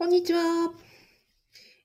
[0.00, 0.72] こんにちは。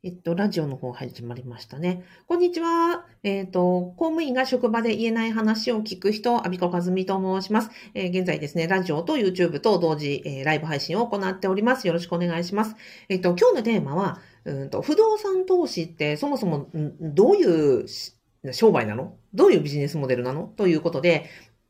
[0.02, 2.06] えっと、ラジオの方始まりましたね。
[2.28, 3.06] こんにちは。
[3.24, 7.72] えっと、公務員が職場で言えない話を聞く人、アビコカズミと申します。
[7.94, 11.88] えー現在ですね、ラジオと YouTube と同時、えーライブ配信を行っております。
[11.88, 12.78] よろしくお願いします。
[13.10, 16.70] えっと、今日のテーマは、うんと、不動産投資ってそもそも、
[17.02, 17.86] どういう
[18.54, 19.18] 商売なの？
[19.34, 20.44] どういうビジネスモデルなの？
[20.56, 21.26] ということで、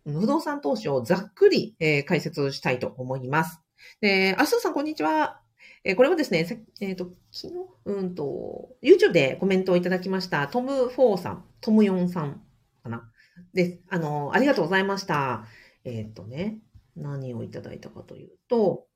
[0.05, 3.61] 不動産投資をざっくり、え解説したいと思います。
[3.99, 5.41] で、アスーさん、こんにちは。
[5.87, 7.53] えこれはですね、えっ、と、昨日、
[7.85, 12.41] うんと、YouTube でコメントをいただきました、トム・フォーさん、トム・ヨンさん
[12.81, 13.07] かな？
[13.53, 15.45] で、あの、ありがとうございました。
[15.83, 16.57] えっ、とね、
[16.95, 18.87] 何をいただいたかというと、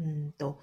[0.00, 0.60] うんと、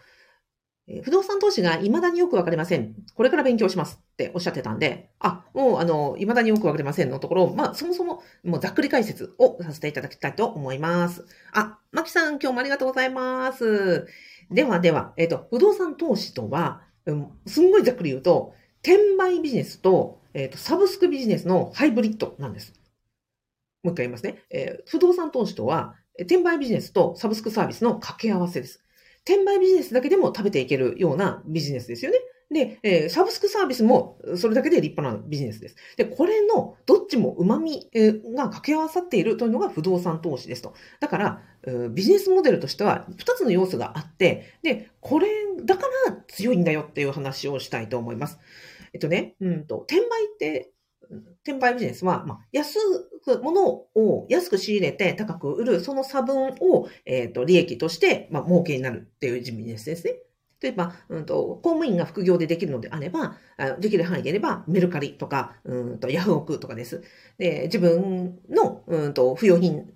[0.88, 2.96] え不動産投資が未だによくわかりません。
[3.16, 11.26] これから勉強しますっておっしゃってたんで、あ、もう、あの、未だによくわかりませんのところ、まあ、そもそも、もうざっくり解説をさせていただきたいと思います。
[11.54, 14.08] あ、マキさん、今日もありがとうございます。
[14.52, 22.74] ではでは、えっ、と、不動産投資とは、うん、すんごいざっくり言うと、転売ビジネスと、えっ、と、サブスクビジネスのハイブリッドなんです。
[23.84, 24.44] もう一回言いますね。
[24.50, 28.82] えー不動産投資とは、転売ビジネスとサブスクサービスの掛け合わせです。
[29.28, 32.20] 転売ビジネスだけでも食べていけるようなビジネスですよね。
[32.56, 35.76] で、えーサブスクサービスもそれだけで立派なビジネスです。
[35.98, 40.74] で、これのどっちも旨味えーが掛け合わさっているというのが不動産投資ですと。
[41.02, 45.28] だから、えービジネスモデルとしては2つの要素があって、で、これ
[45.66, 48.40] だから強いんだよっていう話をしたいと思います。
[48.94, 50.72] えっとね、うんと、転売って、
[51.44, 52.80] 転売ビジネスは、まあ、安
[53.24, 60.16] く、物を安く仕入れて高く売る、その差分を、えっと、利益として、まあ、儲けになるっていうビジネスですね。
[60.66, 63.38] 例えば、うんと、公務員が副業でできるのであれば、
[63.80, 67.04] できる範囲であれば、メルカリとか、うんと、ヤフオクとかです。
[67.38, 69.88] で、自分の、うんと、不要品、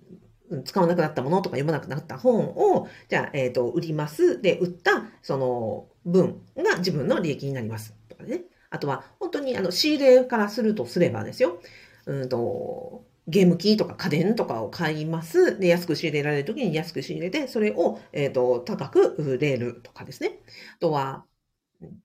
[0.66, 4.40] 使わなくなったものとか読まなくなった本を、じゃあ、えっ、と、売ります。
[4.42, 7.96] で、売った、その、分が自分の利益になります。
[8.08, 8.44] とかね。
[8.70, 11.60] あとは、本当に、あの、仕入れからするとすればですよ。
[12.06, 15.60] うんと、ゲーム機とか家電とかを買います。
[15.60, 20.40] で、安く仕入れられるときに安く仕入れて、それを、えっ、と、高く売れるとかですね。
[20.78, 21.26] あとは、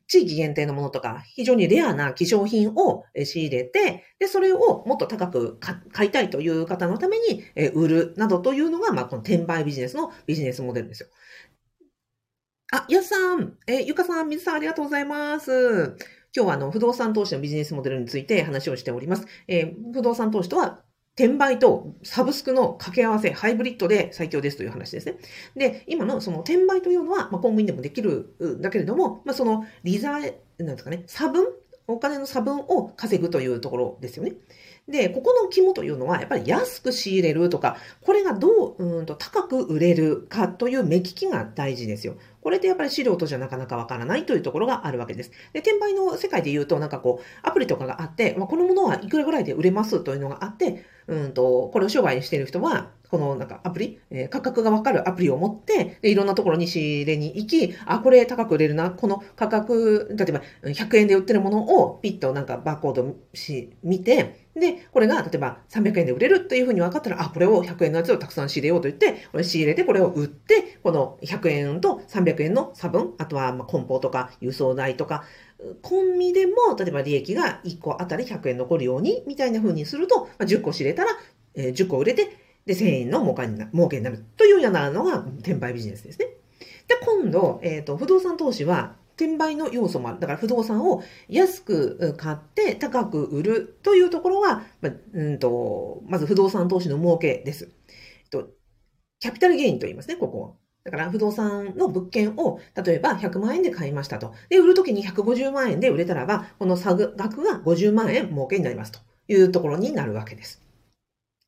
[0.07, 5.59] 地域限定のものとか、非常にレアな希少品を仕入れて、で、それをもっと高く
[5.93, 11.09] 買いたいという方のためにえ売るなどというのが、まあ、この転売ビジネスのビジネスモデルですよ。
[12.73, 15.97] あ、やすさん、えーゆかさん、みずさん、ありがとうございます。
[16.37, 19.27] 今日はあの、不動産投資のビジネスモデルについて話をしております。
[19.49, 20.85] えー不動産投資とは、
[21.17, 25.17] 転売とサブスクの掛け合わせ、ハイブリッドで最強ですという話ですね。
[25.57, 31.47] で、今のその転売というのは、まあ、公務員でもできるんだけれども、まあ、そのリザー、なんですかね、差分
[31.87, 34.33] お金の差分を稼ぐというところですよね。
[34.87, 42.17] で、ここの肝というのは、やっぱり安く仕入れるとか、これがどううーんと高く売れるかという目利きが大事ですよ。
[42.43, 45.31] これってやっぱり資料とじゃなかなかわからないというところがあるわけです。
[45.55, 75.23] で、転売の世界で言うと、なんかこう、アプリとかがあって、まあ、このものはいくらぐらいで売れますというのがあって、うんと、これを商売にしている人は、このなんかアプリ、えー価格がわかるアプリを持って、でいろんなところに仕入れに行き、あ、これ高く売れるな、この価格、例えば100円で売ってるものをピッとなんかバーコードし、見て、で、これが例えば300円で売れるっていうふうに分かったら、あ、これを100円のやつをたくさん仕入れようと言って、これ仕入れてこれを売って、この100円と300円の差分、あとはまあ梱包とか輸送代とか、
[75.83, 81.11] コンビでも、例えば利益が1個あたり100円残るように、みたいな風にすると、まあ、10個仕入れたら、
[81.55, 86.27] えー10個売れて、で、1000円の儲かにな儲けになるというようなのが転売ビジネスですね。
[86.89, 90.21] で、今度、えっ、と、不動産投資は、転売の要素もある。
[90.21, 97.71] だから不動産を安く買って高く売るというところが、まあうんと、まず不動産投資の儲けです。
[98.31, 98.49] と、
[99.21, 100.53] キャピタルゲインと言いますね、ここは。
[100.85, 104.35] だから不動産の物件を、例えば100万円で買いましたと。
[104.51, 108.99] で、売るときに150万円で売れたらば、この差額が50万円儲けになりますと
[109.29, 110.61] いうところになるわけです。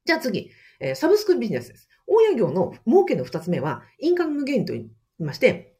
[0.06, 0.50] じゃあ次、
[0.81, 1.88] えーサブスクビジネスです。
[2.06, 5.76] 大家業の儲けの二つ目は、インカムゲインと言いまして、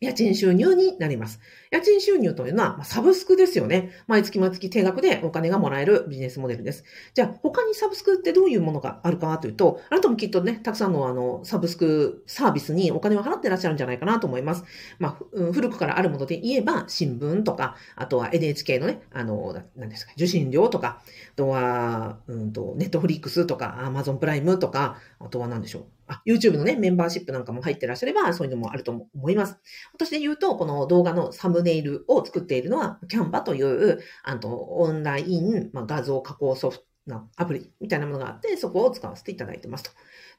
[0.00, 1.40] 家賃収入になります。
[1.70, 3.90] 家賃収入というのは、サブスクですよね。
[4.06, 6.84] 毎月毎月定額でお金がもらえるビジネスモデルです。
[7.12, 14.64] じゃあ、他にサブスクってどういうものがあるかというと、あなたもきっとね、たくさんのあの、サブスクサービスにお金を払ってらっしゃるんじゃないかなと思います。
[14.98, 25.84] まあ、古くからあるもので言えば、新聞とか、あとは NHK のね、あの、ななんですか、受信料とか、あとは、うんと、ネットフリックスとか、アマゾンプライムとか、あとは何でしょう？
[26.10, 29.58] あ、YouTube のね、メンバーシップなんかも入ってらっしゃれば、そういうのもあると思います。
[29.94, 39.90] 私で言うと、この動画のサムネイルを作っているのは、キャンバという、あの、オンライン、まあ、画像加工ソフトなアプリみたいなものがあって、そこを使わせていただいてますと。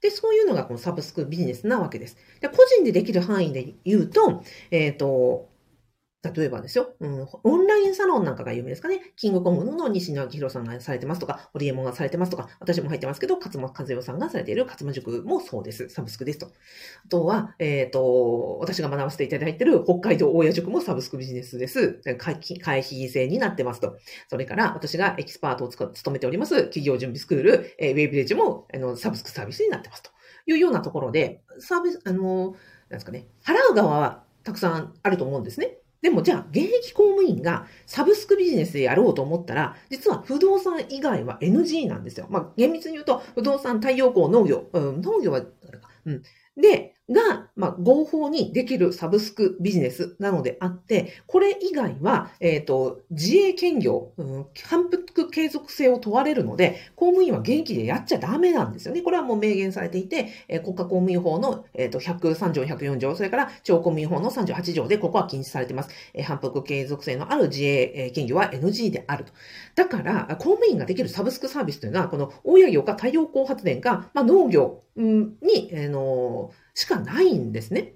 [0.02, 2.18] で、そういうのがこのサブスクビジネスなわけです。
[2.40, 5.51] で、個人でできる範囲で言うと、えっ、と、
[6.24, 9.14] 例えばですよ、うん、オンラインサロンなんかが有名ですかね。
[9.16, 15.90] キングコングの西野明宏さんがされてますとか、ホリエモンがされてますとか、私も入ってますけど、勝間和代さんがされている勝間塾もそうです。
[15.90, 16.46] サブスクですと。
[16.46, 22.02] あとは、えっ、ー、と、私が学ばせていただいている北海道大谷塾もサブスクビジネスです。
[22.20, 23.98] 会費制になってますと。
[24.30, 30.12] それから、私がエキスパートを務めております企業準備スクール、えー、ウェイビレッジもあのサブスクサービスになってますと
[30.46, 32.54] いうようなところで、サービス、あの、なん
[32.92, 35.78] ですかね、払う側はたくさんあると思うんですね。
[36.02, 42.28] でもじゃあ、現役公務員がサブスクビジネスでやろうと思ったら、実は不動産以外は NG なんですよ。
[42.30, 45.42] まあ、厳密に言うと、不動産、太陽光、農業、うん、農業は、
[46.06, 46.24] うん。
[46.60, 59.02] で、が、まあ、合法にできるサブスクビジネスなのであって、これ以外は、えっ、ー、と、自営兼業、うん、反復継続性を問われるので、公務員は現役でやっちゃダメなんですよね。
[59.02, 65.90] これはもう明言されていて、えー、国家公務員法の、えっ、ー、と、103条、104条、それから地方公務員法の38条で、ここは禁止されています。
[66.14, 69.34] えー、反復継続性のある自営兼業は NG であると。
[69.76, 77.94] だから、公務員ができるサブスクサービスというのは、この大家業か太陽光発電か、まあ、農業に、えー、のしかないんですね。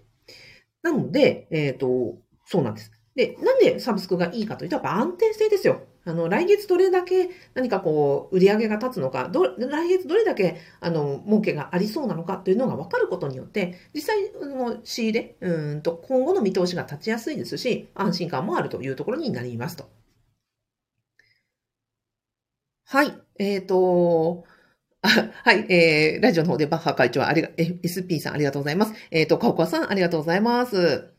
[0.84, 2.92] なので、えっ、ー、と、そうなんです。
[3.16, 5.82] で、なんでサブスクがいいかというと、やっぱ安定性ですよ。
[6.08, 19.90] あの、来月どれだけ何かこう、売り上げが立つのか、来月どれだけ、あの、儲けがありそうなのかというのが分かることによって、実際、の、仕入れ、うんと、今後の見通しが立ちやすいですし、安心感もあるというところになりますと。
[22.86, 23.14] はい。
[23.40, 24.46] えっ、ー、と、
[25.08, 27.50] はい、えー、ラジオの方でバッハ会長ありが、
[27.86, 28.94] SP さんありがとうございます。
[29.12, 31.12] えっ、ー、と、カオカさんありがとうございます。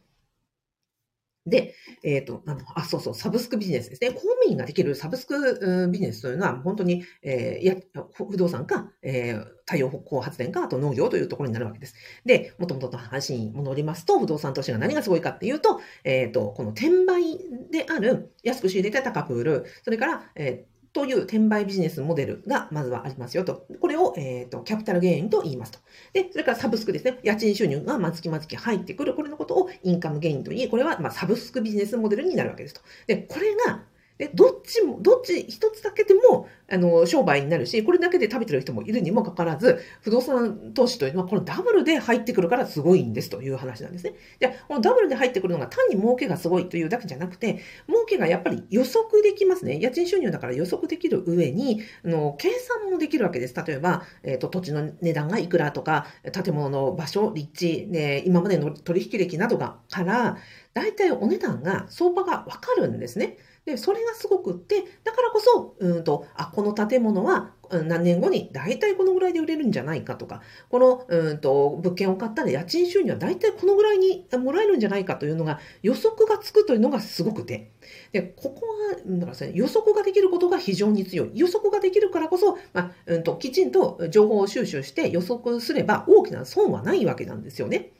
[1.46, 4.10] で、えっ、ー、と、あの、あ、そうそう、サブスクビジネスですね。
[4.10, 7.76] 公務員ができるサブスクビジネスというのは、本当に、えー、や、
[8.12, 11.94] 不動産か、えー、太陽光発電か、あと農業というところになるわけです。
[12.24, 17.38] で、もともとの話に戻りますと、不動産投資が何がすごいかっていうと、えっ、ー、と、この転売
[17.70, 23.66] である、安く仕入れて高く売る、それから、えーという転売ビジネスモデルがまずはありますよと。
[23.82, 25.78] これを、えっ、ー、と、キャピタルゲインと言いますと。
[26.14, 27.18] で、それからサブスクですね。
[27.22, 29.12] 家賃収入が毎月毎月入ってくる。
[29.12, 32.80] これのことをインカムゲインと言い、これはまサブスクビジネスモデルになるわけですと。
[33.06, 33.82] で、これが
[34.18, 44.14] で、どっちも、どっち一つだけでも、あの、商売になるし、これだけで食べてる人もいるにもかかわらず、不動産投資というのは、このダブルで入ってくるからすごいんですという話なんですね。
[44.38, 49.78] で、このダブルで入ってくるのが単に儲けがすごいというだけじゃなくて、儲けがやっぱり予測できますね。
[49.78, 53.54] 家賃収入だから予測できる上に、あの、計算もできるわけです。
[53.54, 60.38] 例えば、えっ、ー、と、土地の値段がいくらとか、建物の場所、立地、ね、今までの取引歴などが、から、
[60.72, 63.36] 大体お値段が、相場がわかるんですね。
[63.66, 77.72] で、それがすごくって、だからこそ、うんと、あ、この建物は何年後に大体このぐらいで売れるんじゃないかとか、この、うんと、物件を買ったら家賃収入は大体このぐらいにもらえるんじゃないかというのが予測がつくというのがすごくて。
[78.12, 81.32] で、ここは、だからね、予測ができることが非常に強い。
[81.34, 87.90] 予測ができるからこそ、まあ、うんと、きちんと情報を収集して予測すれば大きな損はないわけなんですよね。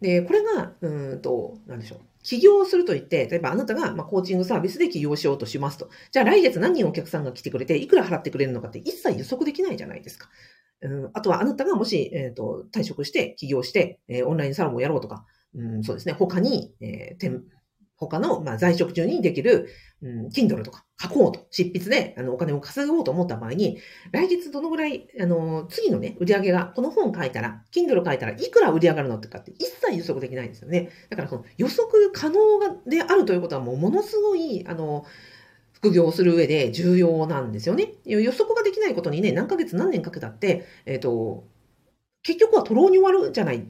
[0.00, 1.98] で、これが、うんと、なんでしょう。
[2.26, 5.90] 起業すると言って、例えばあなたがまコーチングサービスで起業しようとしますと。
[6.10, 10.28] じゃあ来月何人お客さんが来てくれて、いくら払ってくれるのかって一切予測できないじゃないですか。
[10.82, 15.24] うん、あとはあなたがもし、えーと、退職して起業して、えー、オンラインサロンをやろうとか、
[15.54, 17.40] うん、そうですね、他に、えー、
[17.96, 19.68] 他の、まあ、在職中にできる、
[20.02, 23.78] うん、Kindle とか書こうと、執筆で、あの、お金を稼ごうと思った場合に、
[24.12, 30.90] 来月どのぐらい、あの、次のね、売り上げが、この本書いたら、Kindle 書いたらいくら売り上がるのってかって一切予測できないんですよね。
[31.08, 35.06] だから、その予測可能がであるということはもうものすごい、あの、
[35.72, 37.92] 副業をする上で重要なんですよね。
[38.04, 41.44] 予測ができないことにね、何ヶ月何年かけたって、えっ、ー、と、
[42.26, 43.64] 結局は徒労に終わるんじゃない、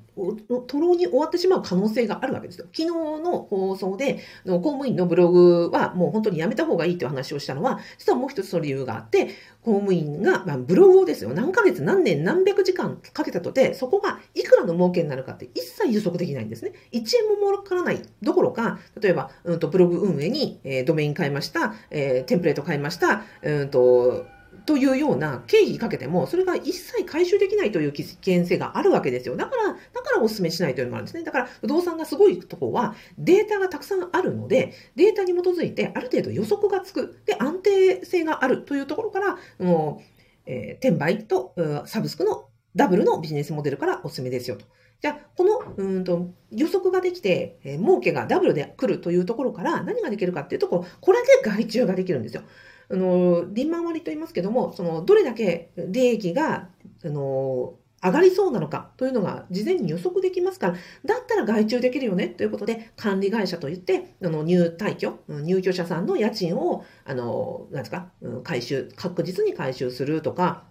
[0.66, 2.64] 徒労に終わってしまう可能性があるわけですよ。
[2.72, 9.28] 昨日の放送で、公務員のブログはもう本当にやめた方がいいという話をしたのは、実はもう一つの理由があって、
[9.62, 16.72] 公務員が、まあ、ブログをですよ、何ヶ月何年何百時間かけたとて、そこがいくらの儲けになるかって一切予測できないんですね。
[16.92, 24.24] 1円も儲からないどころか、例えば、うんとブログ運営に、えー、ドメイン変えました、えー、テンプレート変えました、うんと
[24.66, 29.36] というような経費かけても、それが一切回収できないという危険性があるわけですよ。
[29.36, 31.22] だから、だからお勧めしないというのもあるんですね。
[31.22, 37.20] だから、不動産がすごいところは、データがたくさんあるので、データに基づいてある程度予測がつく。
[37.24, 40.04] で、安定性があるというところから、もう、
[40.46, 41.54] えー、転売と
[41.86, 44.66] サブスクのダブルのビジネスモデルからお勧めですよと。
[45.00, 52.42] じゃあ、このうんと予測ができて、えー、儲けがダブルで来るというところから何ができるかっていうと、ここれで外注ができるんですよ。
[52.90, 56.68] あの、リンマン割と言いますけども、その、どれだけ利益が、
[57.04, 60.72] あの、上がりそうなのかというのが事前に予測できますから、
[61.04, 68.12] だったら外注できるよねということで、管理会社といって、あの入退去、入居者さんの家賃を、あの、なんですか、
[68.44, 70.64] 回収、確実に回収するとか、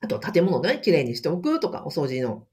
[0.00, 2.46] あと建物できれいにしておくとか、お掃除の、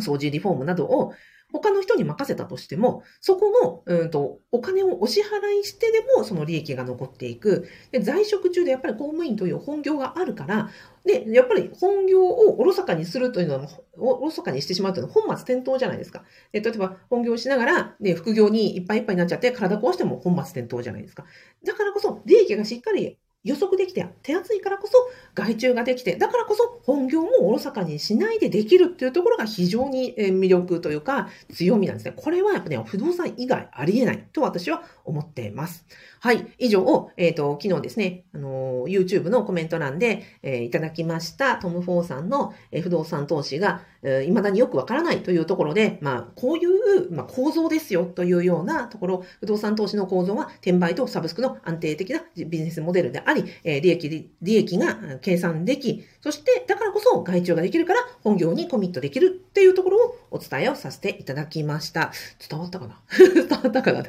[0.00, 1.14] 掃除リフォームなどを
[1.58, 3.50] 他の人に任せたとしても、そこ
[3.86, 7.66] の、うんと、お金をお支払いしてでも、その利益が残っていく。
[7.90, 10.70] で、在職中でやっぱり公務員という本業があるから、
[11.04, 16.24] で、やっぱり本業をおろそかにするというのは、おろそかにしてしまうというのは本末転倒じゃないですか。
[16.52, 21.24] で例えば、本業しながら、ね、副業にいっぱいいっぱいになっちゃって、体壊しても本末転倒じゃないですか。
[21.64, 24.92] だからこそ、利益がしっかり予測できて、手厚いからこそ
[25.34, 32.12] 外注ができて、だからこそ本業もおろそかにしないでできるっていうところが非常に魅力というか強みなんですね。
[32.16, 35.86] これはやっぱね、不動産以外ありえないと私は思っています。
[36.20, 36.46] はい。
[36.58, 62.12] 以上、えっ、ー、と、昨日ですね、あの、YouTube のコメント欄で、えー、いただきましたトム・フォーさんの、えー、不動産投資が、えー、未だによくわからないというところで、まあ、こういう、まあ、構造ですよというようなところ、不動産投資の構造は、転売とサブスクの安定的なビジネスモデルであり、えー、利益、利益が計算でき、そして、だからこそ外注ができるから、本業にコミットできるっていうところをお伝えをさせていただきました。
[62.48, 63.00] 伝わったかな？
[63.18, 63.98] 伝わったかな？
[64.00, 64.04] は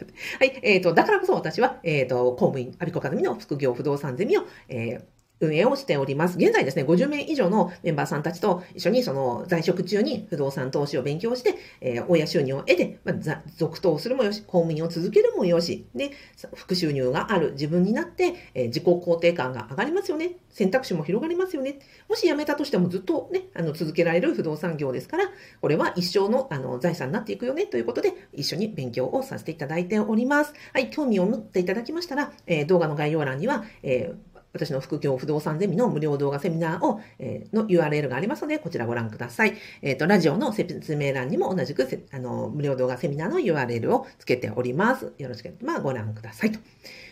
[0.45, 0.59] い。
[0.61, 6.37] え、ー、と、だからこそ私は、えっ、ー、と、公務員、アビコカズミの副業不動産ゼミを、えー運営をしております。
[6.37, 16.11] 現在ですね、50名以上のメンバーさんたちと一緒にその在職中に不動産投資を勉強して、えー、親収入を得て、まあ、続投するもよし、公務員を続けるもよし、で、
[16.55, 20.37] 副収入がある自分になって、えー、自己肯定感が上がりますよね。
[20.49, 21.79] 選択肢も広がりますよね。
[22.09, 25.25] もし辞めたとしてもずっとね、あの続けられる不動産業ですから、
[25.61, 30.53] これは一生のあの財産になっていくよねということで、一緒に勉強をさせていただいております。
[30.73, 39.55] はい、興味を持っていただきましたら、えー、動画の概要欄には、えー私の副業不動産ゼミの無料動画セミナーを、えー、の URL がありますので、こちらご覧ください。
[39.81, 45.13] えっ、ー、と、ラジオの説明欄にも同じくあの無料動画セミナーの URL をつけております。
[45.17, 46.59] よろしければご覧くださいと。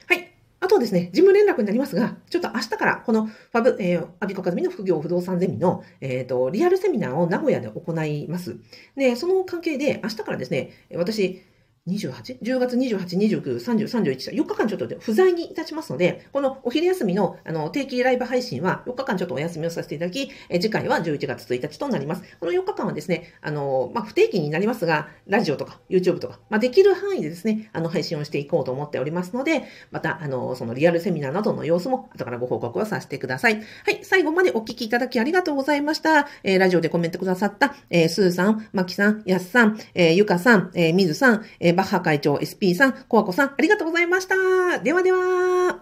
[0.08, 0.32] はい。
[0.62, 8.58] あとですね、事務連絡になりますが、ちょっと明日からこのファブ、えー、アビコカズミの副業不動産ゼミの、えっ、ー、と、リアルセミナーを名古屋で行います。
[8.96, 11.44] で、その関係で明日からですね、私、
[11.88, 22.24] 28?10 月28、29、30、31、4日間ちょっとで不在にいたしますので、このお昼休みのあの定期ライブ配信は4日間ちょっとお休みをさせていただき、え次回は11月1日となります。
[22.40, 33.58] この4日間はですね、あの、まあ、不定期になりますが、ラジオとか YouTube とか、まあ、できる範囲でですね、あの、配信をしていこうと思っておりますので、また、あの、そのリアルセミナーなどの様子も後からご報告をさせてください。
[33.58, 36.28] はい、最後までお聞きいただきありがとうございました。
[36.44, 44.80] えー、ラジオでコメントくださった、えー、スーさん、マキさん、ヤスさん、えー、ゆかさん、えー、みずさん、えー、バッハ会長、SP さん、コアコさん、ありがとうございました。
[44.80, 45.82] ではでは。